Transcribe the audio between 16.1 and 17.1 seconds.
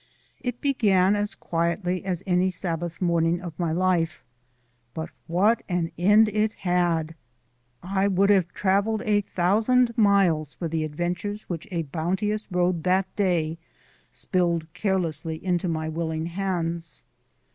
hands.